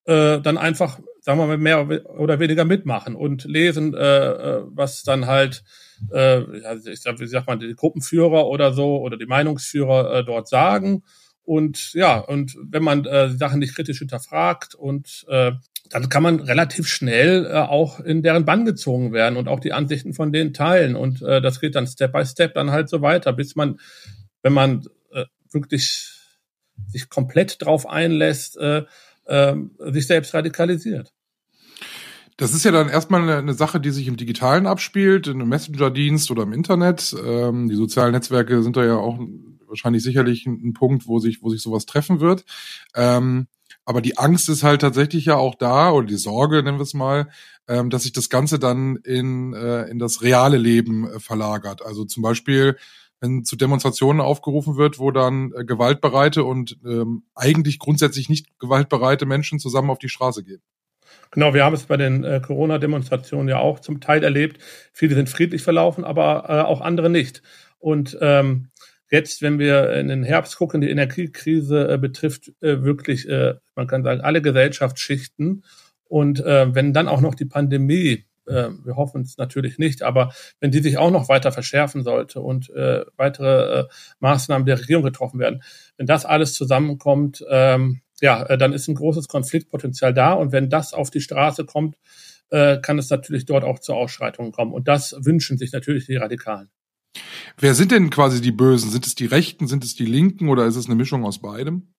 dann 0.05 0.59
einfach, 0.59 0.99
sagen 1.21 1.39
wir 1.39 1.47
mal, 1.47 1.59
mehr 1.59 1.89
oder 2.19 2.41
weniger 2.41 2.65
mitmachen 2.65 3.15
und 3.15 3.45
lesen, 3.45 3.93
was 3.93 5.05
dann 5.05 5.29
halt, 5.29 5.63
ich 6.03 7.01
sag, 7.01 7.21
wie 7.21 7.27
sagt 7.29 7.47
man, 7.47 7.61
die 7.61 7.73
Gruppenführer 7.77 8.49
oder 8.49 8.73
so 8.73 9.01
oder 9.01 9.17
die 9.17 9.27
Meinungsführer 9.27 10.25
dort 10.25 10.49
sagen 10.49 11.05
Und 11.45 11.93
ja, 11.95 12.19
und 12.19 12.57
wenn 12.63 12.83
man 12.83 13.05
äh, 13.05 13.31
Sachen 13.31 13.59
nicht 13.59 13.75
kritisch 13.75 13.99
hinterfragt 13.99 14.75
und 14.75 15.25
äh, 15.29 15.53
dann 15.91 16.09
kann 16.09 16.23
man 16.23 16.41
relativ 16.41 16.87
schnell 16.87 17.47
äh, 17.47 17.55
auch 17.55 18.01
in 18.01 18.23
deren 18.23 18.45
Bann 18.45 18.65
gezogen 18.65 19.13
werden 19.13 19.37
und 19.37 19.49
auch 19.49 19.61
die 19.61 19.73
Ansichten 19.73 20.15
von 20.15 20.33
denen 20.33 20.55
teilen. 20.55 20.97
Und 20.97 21.21
äh, 21.23 21.43
das 21.43 21.61
geht 21.61 21.75
dann 21.75 21.87
Step 21.87 22.13
by 22.13 22.25
Step 22.25 22.55
dann 22.55 22.71
halt 22.71 22.89
so 22.89 23.03
weiter, 23.03 23.33
bis 23.33 23.57
man, 23.57 23.81
wenn 24.43 24.53
man 24.53 24.87
äh, 25.13 25.25
wirklich 25.51 26.13
sich 26.89 27.09
komplett 27.09 27.63
drauf 27.63 27.89
einlässt, 27.89 28.57
äh, 28.59 28.85
äh, 29.27 29.57
sich 29.91 30.07
selbst 30.07 30.33
radikalisiert. 30.35 31.13
Das 32.37 32.55
ist 32.55 32.65
ja 32.65 32.71
dann 32.71 32.89
erstmal 32.89 33.23
eine, 33.23 33.37
eine, 33.37 33.55
Sache, 33.55 33.79
die 33.79 33.91
sich 33.91 34.09
im 34.09 34.17
Digitalen 34.17 34.67
abspielt, 34.67 35.27
in 35.27 35.35
einem 35.35 35.49
Messenger-Dienst 35.51 36.31
oder 36.31 36.45
im 36.45 36.53
Internet. 36.53 37.15
Ähm, 37.25 37.69
die 37.69 37.77
sozialen 37.77 38.13
Netzwerke 38.13 38.63
sind 38.63 38.77
da 38.77 38.85
ja 38.85 38.97
auch 38.97 39.19
wahrscheinlich 39.73 40.03
sicherlich 40.03 40.47
ein, 40.47 40.61
ein 40.63 40.73
Punkt, 40.75 41.09
wo 41.09 41.19
sich, 41.19 41.43
wo 41.43 41.49
sich 41.51 41.63
sowas 41.63 41.87
treffen 41.87 42.21
wird. 42.21 42.45
Ähm, 42.95 43.49
aber 43.85 44.01
die 44.01 44.19
Angst 44.19 44.49
ist 44.49 44.63
halt 44.63 44.83
tatsächlich 44.83 45.25
ja 45.25 45.37
auch 45.37 45.57
da, 45.57 45.91
oder 45.91 46.07
die 46.07 46.17
Sorge, 46.17 46.63
nennen 46.63 46.79
wir 46.79 46.83
es 46.83 46.95
mal, 46.95 47.29
ähm, 47.67 47.91
dass 47.91 48.05
sich 48.05 48.13
das 48.13 48.29
Ganze 48.29 48.59
dann 48.59 48.97
in, 48.97 49.55
äh, 49.55 49.85
in 49.85 49.99
das 49.99 50.23
reale 50.23 50.57
Leben 50.57 51.09
äh, 51.09 51.19
verlagert. 51.19 51.85
Also 51.85 52.05
zum 52.05 52.23
Beispiel, 52.23 52.77
wenn 53.21 53.45
zu 53.45 53.57
Demonstrationen 53.57 54.21
aufgerufen 54.21 54.77
wird, 54.77 54.99
wo 54.99 55.11
dann 55.11 55.53
äh, 55.57 55.65
gewaltbereite 55.65 56.45
und 56.45 56.79
ähm, 56.85 57.25
eigentlich 57.35 57.79
grundsätzlich 57.79 58.29
nicht 58.29 58.59
gewaltbereite 58.59 59.27
Menschen 59.27 59.59
zusammen 59.59 59.91
auf 59.91 59.99
die 59.99 60.09
Straße 60.09 60.45
gehen. 60.45 60.63
Genau, 61.31 61.55
wir 61.55 61.65
haben 61.65 61.75
es 61.75 61.85
bei 61.85 61.97
den 61.97 62.25
äh, 62.25 62.41
Corona-Demonstrationen 62.45 63.49
ja 63.49 63.59
auch 63.59 63.81
zum 63.81 64.01
Teil 64.01 64.23
erlebt. 64.23 64.61
Viele 64.93 65.15
sind 65.15 65.29
friedlich 65.29 65.63
verlaufen, 65.63 66.05
aber 66.05 66.45
äh, 66.49 66.61
auch 66.63 66.81
andere 66.81 67.11
nicht. 67.11 67.43
Und 67.79 68.19
ähm, 68.21 68.69
jetzt, 69.13 69.43
wenn 69.43 69.59
wir 69.59 69.93
in 69.93 70.09
den 70.09 70.25
Herbst 70.25 70.57
gucken, 70.57 70.81
die 70.81 70.91
Energiekrise 70.91 71.93
äh, 71.93 71.99
betrifft 71.99 72.51
äh, 72.61 72.83
wirklich, 72.83 73.29
äh, 73.29 73.55
man 73.77 73.87
kann 73.87 74.03
sagen, 74.03 74.23
alle 74.23 74.41
Gesellschaftsschichten. 74.41 75.65
Und 76.09 76.41
äh, 76.41 76.75
wenn 76.75 76.95
dann 76.95 77.09
auch 77.09 77.21
noch 77.21 77.35
die 77.35 77.45
Pandemie, 77.45 78.25
äh, 78.47 78.71
wir 78.83 78.97
hoffen 78.97 79.21
es 79.21 79.37
natürlich 79.37 79.79
nicht, 79.79 80.03
aber 80.03 80.33
wenn 80.61 80.71
die 80.71 80.81
sich 80.81 80.97
auch 80.97 81.11
noch 81.11 81.29
weiter 81.29 81.53
verschärfen 81.53 82.03
sollte 82.03 82.41
und 82.41 82.71
äh, 82.71 83.05
weitere 83.17 83.87
Maßnahmen 84.21 84.65
der 84.65 84.81
Regierung 84.81 85.05
getroffen 85.05 85.39
werden, 85.39 85.63
wenn 85.99 86.07
das 86.07 86.25
alles 86.25 86.55
zusammenkommt, 86.55 87.45
ähm, 87.51 88.01
ja, 88.23 88.57
dann 88.57 88.73
ist 88.73 88.89
ein 88.89 88.95
großes 88.95 89.29
Konfliktpotenzial 89.29 90.15
da. 90.15 90.33
Und 90.33 90.53
wenn 90.53 90.71
das 90.71 90.95
auf 90.95 91.11
die 91.11 91.21
Straße 91.21 91.65
kommt, 91.65 91.97
kann 92.51 92.99
es 92.99 93.09
natürlich 93.09 93.47
dort 93.47 93.65
auch 93.65 93.79
zu 93.79 93.95
Ausschreitungen 93.95 94.53
kommen. 94.53 94.75
Und 94.75 94.87
das 94.87 95.17
wünschen 95.19 95.57
sich 95.57 95.73
natürlich 95.73 96.05
die 96.05 96.17
Radikalen. 96.17 96.69
Wer 97.59 97.75
sind 97.75 97.93
denn 97.93 98.11
quasi 98.11 98.41
die 98.41 98.53
Bösen? 98.53 98.91
Sind 98.91 99.07
es 99.07 99.15
die 99.15 99.27
Rechten, 99.27 99.67
sind 99.67 99.85
es 99.85 99.95
die 99.95 100.07
Linken 100.07 100.49
oder 100.49 100.67
ist 100.67 100.77
es 100.77 100.87
eine 100.87 100.95
Mischung 100.95 101.25
aus 101.25 101.41
beidem? 101.41 101.95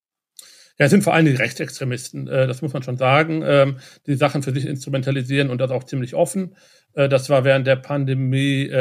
Ja, 0.80 0.86
es 0.86 0.92
sind 0.92 1.04
vor 1.04 1.14
allem 1.14 1.26
die 1.26 1.34
Rechtsextremisten, 1.34 2.28
äh, 2.28 2.48
das 2.48 2.62
muss 2.64 2.74
man 2.74 2.82
schon 2.82 2.98
sagen, 2.98 3.44
ähm, 3.46 3.78
die 4.08 4.16
Sachen 4.16 4.42
für 4.42 4.54
sich 4.54 4.66
instrumentalisieren 4.66 5.50
und 5.50 5.60
das 5.60 5.70
auch 5.72 5.84
ziemlich 5.84 6.16
offen. 6.16 6.56
Das 6.96 7.28
war 7.30 7.44
während 7.44 7.66
der 7.66 7.78
Pandemie 7.78 8.72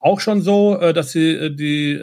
auch 0.00 0.18
schon 0.18 0.42
so, 0.42 0.76
dass 0.92 1.12
sie 1.12 1.54
die 1.54 1.96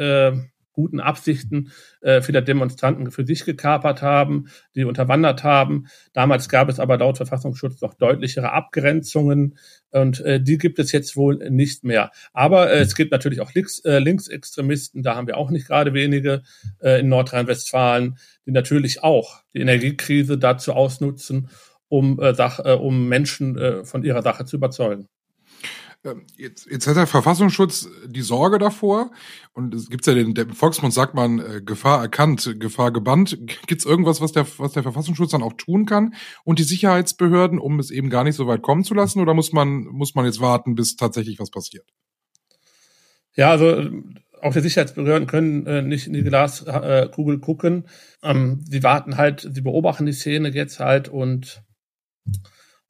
guten 0.81 0.99
Absichten 0.99 1.71
äh, 2.01 2.21
vieler 2.21 2.41
Demonstranten 2.41 3.11
für 3.11 3.23
sich 3.23 3.45
gekapert 3.45 4.01
haben, 4.01 4.47
die 4.75 4.83
unterwandert 4.83 5.43
haben. 5.43 5.85
Damals 6.11 6.49
gab 6.49 6.69
es 6.69 6.79
aber 6.79 6.97
laut 6.97 7.17
Verfassungsschutz 7.17 7.81
noch 7.81 7.93
deutlichere 7.93 8.51
Abgrenzungen 8.51 9.57
und 9.91 10.21
äh, 10.21 10.41
die 10.41 10.57
gibt 10.57 10.79
es 10.79 10.91
jetzt 10.91 11.15
wohl 11.15 11.37
nicht 11.51 11.83
mehr. 11.83 12.09
Aber 12.33 12.71
äh, 12.71 12.79
es 12.79 12.95
gibt 12.95 13.11
natürlich 13.11 13.41
auch 13.41 13.53
Links, 13.53 13.79
äh, 13.79 13.99
Linksextremisten, 13.99 15.03
da 15.03 15.15
haben 15.15 15.27
wir 15.27 15.37
auch 15.37 15.51
nicht 15.51 15.67
gerade 15.67 15.93
wenige 15.93 16.41
äh, 16.81 17.01
in 17.01 17.09
Nordrhein-Westfalen, 17.09 18.17
die 18.47 18.51
natürlich 18.51 19.03
auch 19.03 19.43
die 19.53 19.59
Energiekrise 19.59 20.39
dazu 20.39 20.73
ausnutzen, 20.73 21.49
um, 21.89 22.19
äh, 22.19 22.33
Sach, 22.33 22.59
äh, 22.59 22.71
um 22.71 23.07
Menschen 23.07 23.55
äh, 23.57 23.85
von 23.85 24.03
ihrer 24.03 24.23
Sache 24.23 24.45
zu 24.45 24.55
überzeugen. 24.55 25.07
Ähm, 26.03 26.25
jetzt, 26.35 26.65
jetzt 26.69 26.87
hat 26.87 26.95
der 26.95 27.05
Verfassungsschutz 27.05 27.87
die 28.07 28.21
Sorge 28.21 28.57
davor 28.57 29.11
und 29.53 29.73
es 29.75 29.89
gibt 29.89 30.05
ja 30.07 30.15
den, 30.15 30.33
der 30.33 30.47
Volksmund 30.49 30.93
sagt 30.93 31.13
man 31.13 31.39
äh, 31.39 31.61
Gefahr 31.63 32.01
erkannt, 32.01 32.55
Gefahr 32.59 32.91
gebannt. 32.91 33.37
Gibt 33.67 33.81
es 33.81 33.85
irgendwas, 33.85 34.19
was 34.19 34.31
der, 34.31 34.47
was 34.57 34.73
der 34.73 34.83
Verfassungsschutz 34.83 35.31
dann 35.31 35.43
auch 35.43 35.53
tun 35.53 35.85
kann 35.85 36.15
und 36.43 36.57
die 36.57 36.63
Sicherheitsbehörden, 36.63 37.59
um 37.59 37.79
es 37.79 37.91
eben 37.91 38.09
gar 38.09 38.23
nicht 38.23 38.35
so 38.35 38.47
weit 38.47 38.63
kommen 38.63 38.83
zu 38.83 38.95
lassen 38.95 39.19
oder 39.19 39.35
muss 39.35 39.53
man, 39.53 39.83
muss 39.85 40.15
man 40.15 40.25
jetzt 40.25 40.41
warten, 40.41 40.73
bis 40.73 40.95
tatsächlich 40.95 41.39
was 41.39 41.51
passiert? 41.51 41.87
Ja, 43.35 43.51
also 43.51 43.87
auch 44.41 44.53
die 44.53 44.61
Sicherheitsbehörden 44.61 45.27
können 45.27 45.67
äh, 45.67 45.83
nicht 45.83 46.07
in 46.07 46.13
die 46.13 46.23
Glaskugel 46.23 47.39
gucken. 47.39 47.87
Ähm, 48.23 48.63
sie 48.67 48.81
warten 48.81 49.17
halt, 49.17 49.47
sie 49.51 49.61
beobachten 49.61 50.07
die 50.07 50.13
Szene 50.13 50.49
jetzt 50.49 50.79
halt 50.79 51.09
und 51.09 51.61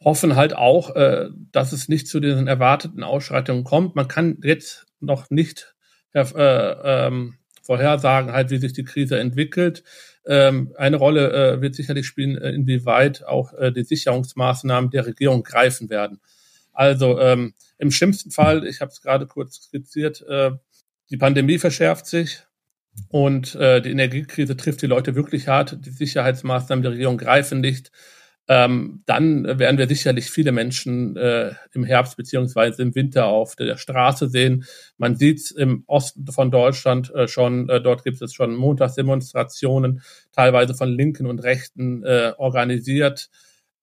hoffen 0.03 0.36
halt 0.36 0.55
auch, 0.55 0.96
äh, 0.96 1.29
dass 1.51 1.72
es 1.72 1.88
nicht 1.88 2.08
zu 2.08 2.20
den 2.20 2.48
erwarteten 2.48 3.03
Ausschreitungen 3.03 3.63
kommt. 3.63 3.96
Man 3.96 4.08
kann 4.08 4.38
jetzt 4.43 4.88
noch 5.00 5.29
nicht 5.29 5.75
äh, 6.13 6.24
ähm, 6.24 7.36
vorhersagen, 7.62 8.31
halt, 8.31 8.50
wie 8.50 8.58
sich 8.58 8.74
die 8.74 8.84
Krise 8.84 9.20
entwickelt. 9.20 9.84
Ähm, 10.25 10.74
eine 10.77 10.98
Rolle 10.98 11.31
äh, 11.31 11.62
wird 11.62 11.75
sicherlich 11.75 12.08
spielen, 12.08 12.38
äh, 12.38 12.51
inwieweit 12.51 13.24
auch 13.24 13.53
äh, 13.53 13.72
die 13.72 13.84
Sicherungsmaßnahmen 13.84 14.89
der 14.89 15.05
Regierung 15.05 15.43
greifen 15.43 15.89
werden. 15.89 16.20
Also 16.74 17.20
ähm, 17.20 17.53
im 17.77 17.91
schlimmsten 17.91 18.31
Fall, 18.31 18.65
ich 18.65 18.81
habe 18.81 18.91
es 18.91 19.01
gerade 19.01 19.27
kurz 19.27 19.62
skizziert, 19.63 20.22
äh, 20.27 20.51
die 21.10 21.17
Pandemie 21.17 21.60
verschärft 21.60 22.08
sich 22.08 22.43
und 23.10 23.55
äh, 23.55 23.81
die 23.81 23.91
Energiekrise 23.91 24.55
trifft 24.58 24.81
die 24.81 24.88
Leute 24.88 25.15
wirklich 25.15 25.48
hart. 25.48 25.77
Die 25.86 25.89
Sicherheitsmaßnahmen 25.89 26.84
der 26.84 26.93
Regierung 26.93 27.17
greifen 27.17 27.60
nicht 27.60 27.91
ähm, 28.51 29.01
dann 29.05 29.46
werden 29.46 29.77
wir 29.77 29.88
sicherlich 29.88 30.29
viele 30.29 30.51
Menschen 30.51 31.15
äh, 31.15 31.53
im 31.72 31.86
Herbst 31.86 32.17
beziehungsweise 32.17 32.81
im 32.81 32.93
Winter 32.96 33.27
auf 33.27 33.55
der 33.55 33.77
Straße 33.77 34.27
sehen. 34.27 34.65
Man 34.98 35.15
sieht 35.15 35.51
im 35.51 35.86
Osten 35.88 36.27
von 36.27 36.51
Deutschland 36.51 37.15
äh, 37.15 37.29
schon, 37.29 37.70
äh, 37.70 37.79
dort 37.79 38.03
gibt 38.03 38.22
es 38.22 38.34
schon 38.34 38.58
Montagsdemonstrationen, 38.58 40.01
teilweise 40.34 40.74
von 40.74 40.89
Linken 40.89 41.27
und 41.27 41.39
Rechten 41.39 42.03
äh, 42.03 42.34
organisiert. 42.38 43.29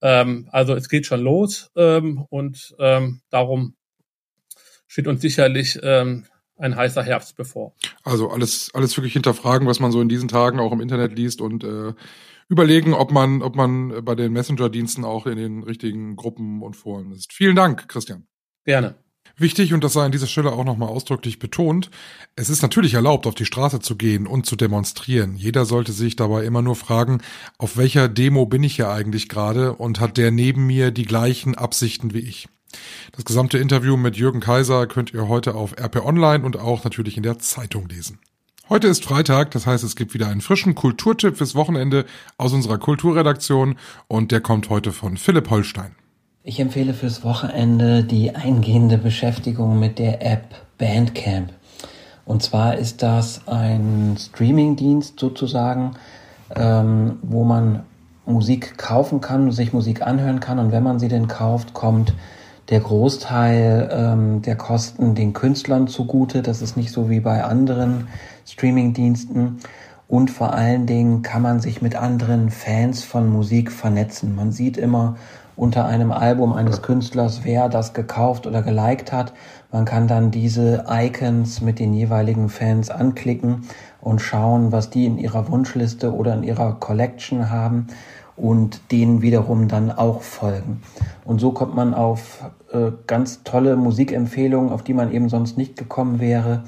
Ähm, 0.03 0.47
also 0.51 0.75
es 0.75 0.87
geht 0.87 1.07
schon 1.07 1.21
los 1.21 1.71
ähm, 1.75 2.23
und 2.29 2.75
ähm, 2.77 3.21
darum 3.31 3.73
steht 4.85 5.07
uns 5.07 5.21
sicherlich 5.21 5.79
ähm, 5.81 6.25
ein 6.57 6.75
heißer 6.75 7.01
Herbst 7.01 7.35
bevor. 7.35 7.73
Also 8.03 8.29
alles, 8.29 8.69
alles 8.75 8.95
wirklich 8.95 9.13
hinterfragen, 9.13 9.67
was 9.67 9.79
man 9.79 9.91
so 9.91 9.99
in 9.99 10.09
diesen 10.09 10.27
Tagen 10.27 10.59
auch 10.59 10.71
im 10.71 10.81
Internet 10.81 11.17
liest 11.17 11.41
und 11.41 11.63
äh, 11.63 11.93
überlegen, 12.49 12.93
ob 12.93 13.11
man, 13.11 13.41
ob 13.41 13.55
man 13.55 14.03
bei 14.03 14.15
den 14.15 14.33
Messenger-Diensten 14.33 15.05
auch 15.05 15.25
in 15.27 15.37
den 15.37 15.63
richtigen 15.63 16.15
Gruppen 16.15 16.61
und 16.61 16.75
Foren 16.75 17.11
ist. 17.11 17.31
Vielen 17.31 17.55
Dank, 17.55 17.87
Christian. 17.87 18.27
Gerne. 18.65 18.95
Wichtig, 19.37 19.73
und 19.73 19.83
das 19.83 19.93
sei 19.93 20.03
an 20.03 20.11
dieser 20.11 20.27
Stelle 20.27 20.51
auch 20.51 20.65
nochmal 20.65 20.89
ausdrücklich 20.89 21.39
betont, 21.39 21.89
es 22.35 22.49
ist 22.49 22.61
natürlich 22.61 22.95
erlaubt, 22.95 23.25
auf 23.25 23.35
die 23.35 23.45
Straße 23.45 23.79
zu 23.79 23.95
gehen 23.95 24.27
und 24.27 24.45
zu 24.45 24.57
demonstrieren. 24.57 25.37
Jeder 25.37 25.65
sollte 25.65 25.93
sich 25.93 26.17
dabei 26.17 26.43
immer 26.43 26.61
nur 26.61 26.75
fragen, 26.75 27.21
auf 27.57 27.77
welcher 27.77 28.09
Demo 28.09 28.45
bin 28.45 28.63
ich 28.63 28.77
ja 28.77 28.91
eigentlich 28.91 29.29
gerade 29.29 29.73
und 29.75 29.99
hat 29.99 30.17
der 30.17 30.31
neben 30.31 30.65
mir 30.65 30.91
die 30.91 31.05
gleichen 31.05 31.55
Absichten 31.55 32.13
wie 32.13 32.19
ich. 32.19 32.49
Das 33.13 33.23
gesamte 33.25 33.57
Interview 33.57 33.95
mit 33.95 34.17
Jürgen 34.17 34.41
Kaiser 34.41 34.87
könnt 34.87 35.13
ihr 35.13 35.27
heute 35.27 35.55
auf 35.55 35.73
RP 35.79 36.05
Online 36.05 36.43
und 36.43 36.57
auch 36.57 36.83
natürlich 36.83 37.15
in 37.15 37.23
der 37.23 37.39
Zeitung 37.39 37.87
lesen. 37.87 38.19
Heute 38.69 38.87
ist 38.87 39.03
Freitag, 39.03 39.49
das 39.49 39.65
heißt, 39.65 39.83
es 39.83 39.95
gibt 39.95 40.13
wieder 40.13 40.27
einen 40.27 40.41
frischen 40.41 40.75
Kulturtipp 40.75 41.37
fürs 41.37 41.55
Wochenende 41.55 42.05
aus 42.37 42.53
unserer 42.53 42.77
Kulturredaktion 42.77 43.77
und 44.07 44.31
der 44.31 44.41
kommt 44.41 44.69
heute 44.69 44.91
von 44.91 45.17
Philipp 45.17 45.49
Holstein. 45.49 45.95
Ich 46.43 46.59
empfehle 46.59 46.93
fürs 46.93 47.23
Wochenende 47.23 48.03
die 48.03 48.35
eingehende 48.35 48.99
Beschäftigung 48.99 49.79
mit 49.79 49.97
der 49.97 50.23
App 50.23 50.53
Bandcamp. 50.77 51.51
Und 52.25 52.43
zwar 52.43 52.77
ist 52.77 53.01
das 53.01 53.47
ein 53.47 54.15
Streamingdienst 54.19 55.19
sozusagen, 55.19 55.95
ähm, 56.55 57.17
wo 57.23 57.43
man 57.43 57.81
Musik 58.27 58.77
kaufen 58.77 59.19
kann, 59.19 59.51
sich 59.51 59.73
Musik 59.73 60.03
anhören 60.03 60.39
kann 60.39 60.59
und 60.59 60.71
wenn 60.71 60.83
man 60.83 60.99
sie 60.99 61.07
denn 61.07 61.27
kauft, 61.27 61.73
kommt 61.73 62.13
der 62.69 62.79
Großteil 62.79 63.89
ähm, 63.91 64.41
der 64.41 64.55
Kosten 64.55 65.15
den 65.15 65.33
Künstlern 65.33 65.87
zugute. 65.87 66.41
Das 66.41 66.61
ist 66.61 66.77
nicht 66.77 66.91
so 66.91 67.09
wie 67.09 67.19
bei 67.19 67.43
anderen 67.43 68.07
Streamingdiensten. 68.45 69.57
Und 70.07 70.31
vor 70.31 70.53
allen 70.53 70.85
Dingen 70.85 71.21
kann 71.21 71.41
man 71.41 71.59
sich 71.59 71.81
mit 71.81 71.95
anderen 71.95 72.49
Fans 72.49 73.03
von 73.03 73.29
Musik 73.29 73.71
vernetzen. 73.71 74.35
Man 74.35 74.51
sieht 74.51 74.77
immer 74.77 75.17
unter 75.55 75.85
einem 75.85 76.11
Album 76.11 76.53
eines 76.53 76.81
Künstlers, 76.81 77.41
wer 77.43 77.69
das 77.69 77.93
gekauft 77.93 78.47
oder 78.47 78.61
geliked 78.61 79.11
hat. 79.11 79.33
Man 79.71 79.85
kann 79.85 80.07
dann 80.07 80.31
diese 80.31 80.85
Icons 80.89 81.61
mit 81.61 81.79
den 81.79 81.93
jeweiligen 81.93 82.49
Fans 82.49 82.89
anklicken 82.89 83.63
und 84.01 84.19
schauen, 84.19 84.71
was 84.71 84.89
die 84.89 85.05
in 85.05 85.17
ihrer 85.17 85.51
Wunschliste 85.51 86.13
oder 86.13 86.33
in 86.33 86.43
ihrer 86.43 86.79
Collection 86.79 87.49
haben 87.49 87.87
und 88.39 88.81
denen 88.91 89.21
wiederum 89.21 89.67
dann 89.67 89.91
auch 89.91 90.21
folgen. 90.21 90.81
Und 91.25 91.39
so 91.39 91.51
kommt 91.51 91.75
man 91.75 91.93
auf 91.93 92.43
äh, 92.71 92.91
ganz 93.07 93.43
tolle 93.43 93.75
Musikempfehlungen, 93.75 94.71
auf 94.71 94.83
die 94.83 94.93
man 94.93 95.11
eben 95.11 95.29
sonst 95.29 95.57
nicht 95.57 95.75
gekommen 95.75 96.19
wäre. 96.19 96.63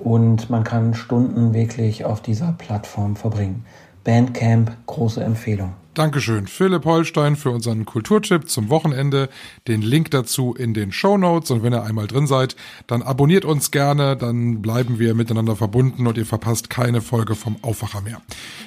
Und 0.00 0.50
man 0.50 0.64
kann 0.64 0.94
Stunden 0.94 1.54
wirklich 1.54 2.04
auf 2.04 2.20
dieser 2.20 2.52
Plattform 2.52 3.16
verbringen. 3.16 3.64
Bandcamp, 4.04 4.72
große 4.86 5.22
Empfehlung. 5.22 5.74
Dankeschön, 5.94 6.46
Philipp 6.46 6.86
Holstein, 6.86 7.36
für 7.36 7.50
unseren 7.50 7.84
Kulturtipp 7.84 8.48
zum 8.48 8.70
Wochenende. 8.70 9.28
Den 9.68 9.82
Link 9.82 10.10
dazu 10.10 10.54
in 10.54 10.72
den 10.72 10.90
Show 10.90 11.18
Notes. 11.18 11.50
Und 11.50 11.62
wenn 11.62 11.74
ihr 11.74 11.82
einmal 11.82 12.06
drin 12.06 12.26
seid, 12.26 12.56
dann 12.86 13.02
abonniert 13.02 13.44
uns 13.44 13.70
gerne, 13.70 14.16
dann 14.16 14.62
bleiben 14.62 14.98
wir 14.98 15.14
miteinander 15.14 15.54
verbunden 15.54 16.06
und 16.06 16.16
ihr 16.16 16.24
verpasst 16.24 16.70
keine 16.70 17.02
Folge 17.02 17.34
vom 17.34 17.56
Aufwacher 17.60 18.00
mehr. 18.00 18.22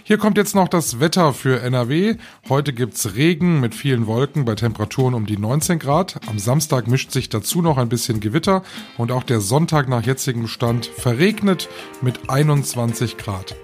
Hier 0.08 0.20
kommt 0.20 0.38
jetzt 0.38 0.54
noch 0.54 0.68
das 0.68 1.00
Wetter 1.00 1.34
für 1.34 1.64
NRW. 1.64 2.18
Heute 2.48 2.74
gibt's 2.74 3.16
Regen 3.16 3.60
mit 3.60 3.74
vielen 3.74 4.06
Wolken 4.06 4.46
bei 4.46 4.54
Temperaturen 4.54 5.16
um 5.16 5.26
die 5.26 5.36
19 5.36 5.80
Grad. 5.80 6.20
Am 6.28 6.38
Samstag 6.38 6.88
mischt 6.88 7.10
sich 7.10 7.28
dazu 7.30 7.64
noch 7.64 7.80
ein 7.80 7.90
bisschen 7.90 8.20
Gewitter 8.20 8.62
und 9.00 9.12
auch 9.12 9.24
der 9.24 9.42
Sonntag 9.42 9.90
nach 9.90 10.06
jetzigem 10.06 10.48
Stand 10.48 10.86
verregnet 10.86 11.70
mit 12.04 12.30
21 12.30 13.18
Grad. 13.18 13.56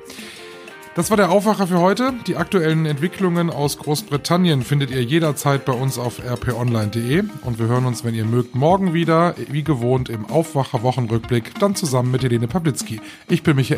Das 0.94 1.10
war 1.10 1.16
der 1.16 1.32
Aufwacher 1.32 1.68
für 1.68 1.80
heute. 1.80 2.14
Die 2.28 2.36
aktuellen 2.36 2.86
Entwicklungen 2.86 3.50
aus 3.50 3.78
Großbritannien 3.78 4.62
findet 4.62 4.92
ihr 4.92 5.02
jederzeit 5.02 5.64
bei 5.64 5.72
uns 5.72 5.98
auf 5.98 6.20
rponline.de 6.20 7.24
und 7.46 7.60
wir 7.60 7.68
hören 7.68 7.86
uns, 7.86 8.04
wenn 8.04 8.14
ihr 8.14 8.26
mögt, 8.26 8.56
morgen 8.56 8.94
wieder, 8.94 9.36
wie 9.50 9.64
gewohnt 9.64 10.10
im 10.10 10.26
Aufwacher 10.26 10.84
Wochenrückblick, 10.84 11.58
dann 11.60 11.76
zusammen 11.76 12.12
mit 12.12 12.24
Helene 12.24 12.50
Pawlitzki. 12.50 13.00
Ich 13.30 13.42
bin 13.42 13.56
Michael 13.56 13.70